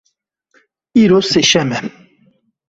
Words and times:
Îro 1.01 1.19
sêşem 1.31 1.69
e. 1.79 1.79